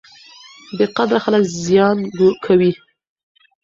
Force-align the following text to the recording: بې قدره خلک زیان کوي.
بې 0.77 0.85
قدره 0.95 1.19
خلک 1.25 1.43
زیان 1.63 1.97
کوي. 2.45 2.71